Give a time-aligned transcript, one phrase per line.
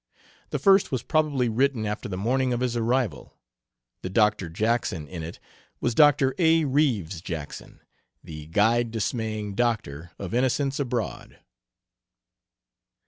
[0.49, 3.37] The first was probably written after the morning of his arrival.
[4.01, 5.37] The Doctor Jackson in it
[5.79, 6.33] was Dr.
[6.39, 6.63] A.
[6.65, 7.81] Reeves Jackson,
[8.23, 11.37] the guide dismaying "Doctor" of Innocents Abroad.